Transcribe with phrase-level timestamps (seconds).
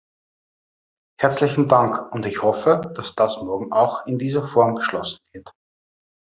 [1.19, 5.51] Herzlichen Dank, und ich hoffe, dass das morgen auch in dieser Form beschlossen wird!